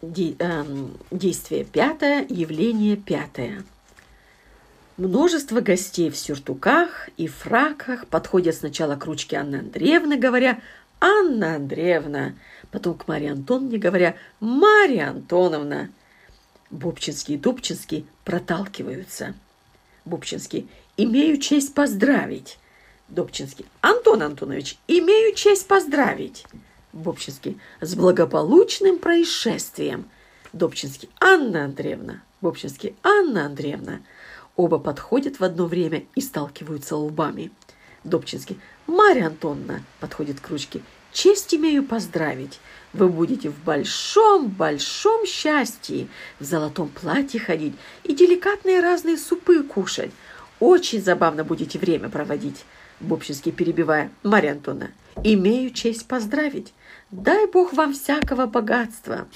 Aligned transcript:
Де, 0.00 0.36
э, 0.38 0.64
действие 1.10 1.64
пятое, 1.64 2.24
явление 2.28 2.96
пятое. 2.96 3.64
Множество 4.96 5.60
гостей 5.60 6.10
в 6.10 6.16
сюртуках 6.16 7.08
и 7.16 7.26
фраках 7.26 8.06
подходят 8.06 8.54
сначала 8.54 8.96
к 8.96 9.06
ручке 9.06 9.36
Анны 9.36 9.56
Андреевны, 9.56 10.16
говоря 10.16 10.60
«Анна 11.00 11.56
Андреевна», 11.56 12.34
потом 12.70 12.94
к 12.94 13.08
Марии 13.08 13.28
Антоновне, 13.28 13.78
говоря 13.78 14.16
«Мария 14.40 15.10
Антоновна». 15.10 15.90
Бобчинский 16.70 17.34
и 17.34 17.38
Дубчинский 17.38 18.06
проталкиваются. 18.24 19.34
Бобчинский 20.04 20.68
«Имею 20.96 21.38
честь 21.38 21.74
поздравить». 21.74 22.58
Добчинский. 23.08 23.64
Антон 23.80 24.22
Антонович, 24.22 24.76
имею 24.86 25.34
честь 25.34 25.66
поздравить. 25.66 26.44
Бобчинский. 26.98 27.58
С 27.80 27.94
благополучным 27.94 28.98
происшествием. 28.98 30.08
Добчинский. 30.52 31.08
Анна 31.20 31.64
Андреевна. 31.64 32.22
Бобчинский. 32.40 32.94
Анна 33.02 33.46
Андреевна. 33.46 34.00
Оба 34.56 34.78
подходят 34.78 35.38
в 35.38 35.44
одно 35.44 35.66
время 35.66 36.04
и 36.14 36.20
сталкиваются 36.20 36.96
лбами. 36.96 37.52
Добчинский. 38.04 38.58
Марья 38.86 39.26
Антоновна 39.26 39.82
подходит 40.00 40.40
к 40.40 40.48
ручке. 40.48 40.80
Честь 41.12 41.54
имею 41.54 41.84
поздравить. 41.84 42.60
Вы 42.92 43.08
будете 43.08 43.50
в 43.50 43.58
большом-большом 43.64 45.26
счастье, 45.26 46.08
в 46.38 46.44
золотом 46.44 46.88
платье 46.88 47.40
ходить 47.40 47.74
и 48.04 48.14
деликатные 48.14 48.80
разные 48.80 49.16
супы 49.16 49.62
кушать. 49.62 50.10
Очень 50.60 51.02
забавно 51.02 51.44
будете 51.44 51.78
время 51.78 52.08
проводить. 52.08 52.64
Бобчинский 53.00 53.52
перебивая. 53.52 54.10
Марья 54.22 54.52
Антоновна, 54.52 54.90
имею 55.22 55.70
честь 55.70 56.06
поздравить. 56.06 56.74
Дай 57.10 57.46
Бог 57.46 57.72
вам 57.72 57.94
всякого 57.94 58.46
богатства, 58.46 59.28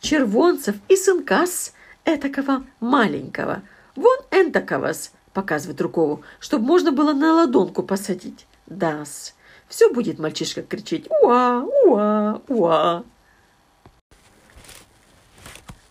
червонцев 0.00 0.76
и 0.88 0.96
сынкас 0.96 1.72
этакого 2.04 2.64
маленького. 2.80 3.62
Вон 3.94 4.18
энтаковас, 4.30 5.12
показывает 5.32 5.80
Рукову, 5.80 6.22
чтобы 6.38 6.66
можно 6.66 6.92
было 6.92 7.12
на 7.12 7.34
ладонку 7.34 7.82
посадить. 7.82 8.46
Дас. 8.66 9.34
Все 9.68 9.92
будет 9.92 10.18
мальчишка 10.18 10.62
кричать 10.62 11.08
«Уа! 11.10 11.64
Уа! 11.84 12.40
Уа!» 12.48 13.04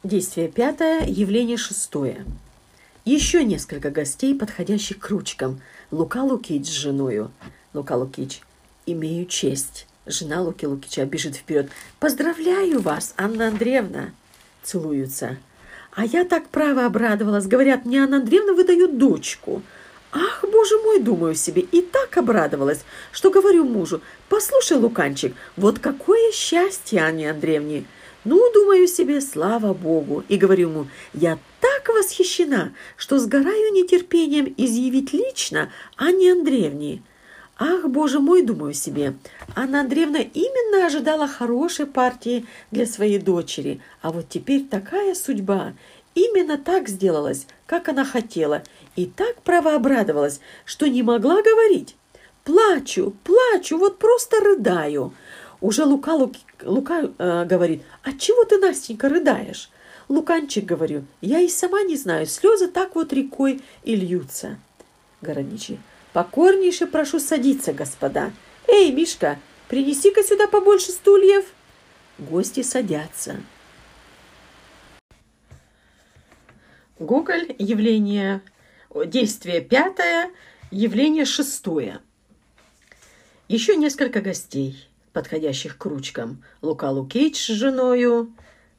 Действие 0.04 0.50
пятое, 0.50 1.06
явление 1.06 1.58
шестое. 1.58 2.26
Еще 3.06 3.44
несколько 3.44 3.92
гостей, 3.92 4.34
подходящих 4.34 4.98
к 4.98 5.10
ручкам– 5.10 5.62
Лука 5.92 6.24
Лукич 6.24 6.66
с 6.66 6.72
женою. 6.72 7.32
Лука 7.76 7.96
Лукич. 7.96 8.42
Имею 8.88 9.28
честь. 9.28 9.86
Жена 10.08 10.42
Луки 10.42 10.66
Лукича 10.66 11.06
бежит 11.06 11.36
вперед. 11.36 11.70
Поздравляю 12.00 12.82
вас, 12.82 13.14
Анна 13.16 13.50
Андреевна. 13.50 14.10
Целуются. 14.64 15.38
А 15.94 16.04
я 16.04 16.24
так 16.24 16.48
право 16.50 16.88
обрадовалась. 16.88 17.46
Говорят, 17.46 17.86
мне 17.86 18.04
Анна 18.04 18.18
Андреевна 18.18 18.54
выдают 18.54 18.98
дочку. 18.98 19.62
Ах, 20.12 20.44
боже 20.52 20.76
мой, 20.80 21.00
думаю 21.00 21.36
себе, 21.36 21.62
и 21.62 21.82
так 21.82 22.18
обрадовалась, 22.18 22.86
что 23.12 23.30
говорю 23.30 23.66
мужу, 23.66 24.02
послушай, 24.30 24.78
Луканчик, 24.78 25.36
вот 25.58 25.78
какое 25.78 26.32
счастье 26.32 27.04
Анне 27.04 27.30
Андреевне. 27.30 27.86
Ну, 28.24 28.52
думаю 28.54 28.88
себе, 28.88 29.22
слава 29.22 29.74
Богу, 29.74 30.24
и 30.28 30.38
говорю 30.38 30.70
ему, 30.70 30.88
я 31.14 31.38
так 31.60 31.75
восхищена, 31.90 32.74
что 32.98 33.20
сгораю 33.20 33.74
нетерпением 33.74 34.54
изъявить 34.58 35.14
лично 35.14 35.72
Анне 35.98 36.32
Андреевне. 36.32 37.02
Ах, 37.58 37.86
боже 37.88 38.20
мой, 38.20 38.42
думаю 38.42 38.74
себе, 38.74 39.16
Анна 39.56 39.80
Андреевна 39.82 40.20
именно 40.20 40.86
ожидала 40.86 41.26
хорошей 41.26 41.86
партии 41.86 42.46
для 42.70 42.86
своей 42.86 43.18
дочери, 43.18 43.80
а 44.02 44.12
вот 44.12 44.28
теперь 44.28 44.66
такая 44.66 45.16
судьба. 45.16 45.74
Именно 46.16 46.58
так 46.58 46.90
сделалось, 46.90 47.48
как 47.66 47.88
она 47.88 48.04
хотела, 48.04 48.64
и 48.98 49.06
так 49.06 49.42
право 49.42 49.76
обрадовалась, 49.76 50.42
что 50.66 50.88
не 50.88 51.02
могла 51.02 51.42
говорить. 51.42 51.96
Плачу, 52.44 53.16
плачу, 53.24 53.78
вот 53.78 54.00
просто 54.00 54.40
рыдаю. 54.42 55.14
Уже 55.62 55.86
Лука, 55.86 56.16
Лука 56.64 57.10
э, 57.18 57.46
говорит, 57.46 57.84
а 58.04 58.12
чего 58.14 58.44
ты, 58.44 58.58
Настенька, 58.58 59.08
рыдаешь? 59.10 59.70
Луканчик, 60.08 60.66
говорю, 60.66 61.06
я 61.22 61.40
и 61.40 61.50
сама 61.50 61.82
не 61.82 61.96
знаю, 61.96 62.28
слезы 62.28 62.68
так 62.68 62.96
вот 62.96 63.12
рекой 63.12 63.62
и 63.84 63.96
льются. 63.96 64.60
Городничий, 65.22 65.80
покорнейше 66.14 66.86
прошу 66.86 67.20
садиться, 67.20 67.74
господа. 67.74 68.32
Эй, 68.68 68.92
Мишка, 68.92 69.40
принеси-ка 69.68 70.24
сюда 70.24 70.48
побольше 70.48 70.92
стульев. 70.92 71.46
Гости 72.20 72.62
садятся. 72.62 73.38
Гоголь, 77.00 77.54
явление, 77.58 78.42
действие 79.08 79.62
пятое, 79.62 80.32
явление 80.72 81.26
шестое. 81.26 82.00
Еще 83.48 83.76
несколько 83.76 84.22
гостей, 84.22 84.88
подходящих 85.12 85.78
к 85.78 85.86
ручкам. 85.86 86.44
Лука 86.62 86.90
Лукич 86.92 87.38
с 87.38 87.48
женою, 87.48 88.34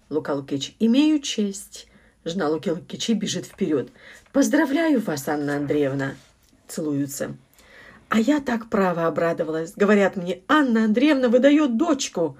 Лука 0.08 0.34
Лукич, 0.34 0.74
имею 0.78 1.20
честь. 1.20 1.88
Жена 2.24 2.48
Луки 2.48 2.70
Лукичи 2.70 3.12
бежит 3.12 3.46
вперед. 3.46 3.88
Поздравляю 4.32 5.00
вас, 5.00 5.28
Анна 5.28 5.56
Андреевна. 5.56 6.14
Целуются. 6.68 7.36
А 8.08 8.20
я 8.20 8.40
так 8.40 8.68
право 8.68 9.06
обрадовалась. 9.06 9.72
Говорят 9.74 10.16
мне, 10.16 10.42
Анна 10.46 10.84
Андреевна 10.84 11.28
выдает 11.28 11.76
дочку. 11.76 12.38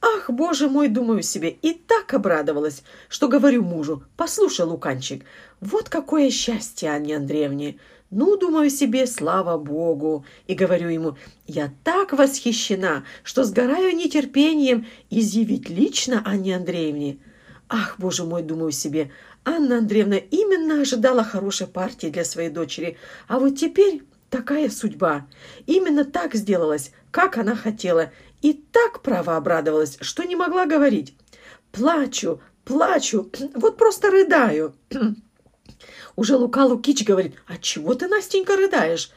Ах, 0.00 0.30
боже 0.30 0.68
мой, 0.68 0.88
думаю 0.88 1.22
себе, 1.22 1.50
и 1.50 1.72
так 1.72 2.14
обрадовалась, 2.14 2.84
что 3.08 3.26
говорю 3.26 3.64
мужу, 3.64 4.04
послушай, 4.16 4.64
Луканчик, 4.64 5.24
вот 5.60 5.88
какое 5.88 6.30
счастье 6.30 6.90
Анне 6.92 7.16
Андреевне. 7.16 7.78
Ну, 8.10 8.38
думаю 8.38 8.70
себе, 8.70 9.06
слава 9.06 9.58
Богу. 9.58 10.24
И 10.46 10.54
говорю 10.54 10.88
ему, 10.88 11.18
я 11.46 11.70
так 11.84 12.12
восхищена, 12.12 13.04
что 13.22 13.44
сгораю 13.44 13.94
нетерпением 13.94 14.86
изъявить 15.10 15.68
лично 15.68 16.22
Анне 16.24 16.56
Андреевне. 16.56 17.18
Ах, 17.68 17.96
боже 17.98 18.24
мой, 18.24 18.42
думаю 18.42 18.72
себе, 18.72 19.10
Анна 19.44 19.78
Андреевна 19.78 20.16
именно 20.16 20.80
ожидала 20.80 21.22
хорошей 21.22 21.66
партии 21.66 22.06
для 22.06 22.24
своей 22.24 22.48
дочери, 22.48 22.96
а 23.28 23.38
вот 23.38 23.56
теперь 23.58 24.02
такая 24.30 24.70
судьба. 24.70 25.26
Именно 25.66 26.06
так 26.06 26.34
сделалось, 26.34 26.92
как 27.10 27.36
она 27.36 27.54
хотела, 27.54 28.10
и 28.40 28.54
так 28.54 29.02
право 29.02 29.36
обрадовалась, 29.36 29.98
что 30.00 30.24
не 30.24 30.34
могла 30.34 30.64
говорить. 30.64 31.14
Плачу, 31.72 32.40
плачу, 32.64 33.30
вот 33.54 33.76
просто 33.76 34.10
рыдаю. 34.10 34.74
Уже 36.16 36.36
Лука 36.36 36.64
Лукич 36.64 37.04
говорит, 37.04 37.34
а 37.46 37.58
чего 37.58 37.94
ты, 37.94 38.08
Настенька, 38.08 38.56
рыдаешь? 38.56 39.10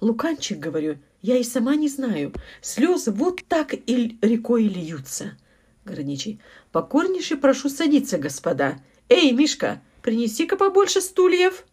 Луканчик, 0.00 0.58
говорю, 0.58 0.98
я 1.22 1.36
и 1.36 1.44
сама 1.44 1.74
не 1.74 1.88
знаю. 1.88 2.32
Слезы 2.60 3.10
вот 3.10 3.42
так 3.48 3.74
и 3.74 4.18
рекой 4.22 4.64
льются. 4.64 5.36
Городничий, 5.84 6.40
покорнейше 6.70 7.36
прошу 7.36 7.68
садиться, 7.68 8.18
господа. 8.18 8.78
Эй, 9.08 9.32
Мишка, 9.32 9.80
принеси-ка 10.02 10.56
побольше 10.56 11.00
стульев. 11.00 11.64